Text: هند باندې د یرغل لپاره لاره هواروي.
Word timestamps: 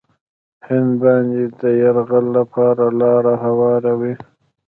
هند 0.67 0.91
باندې 1.01 1.43
د 1.59 1.61
یرغل 1.81 2.25
لپاره 2.37 2.85
لاره 2.99 3.33
هواروي. 3.43 4.13